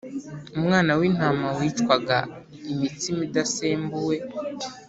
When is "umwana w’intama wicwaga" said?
0.59-2.17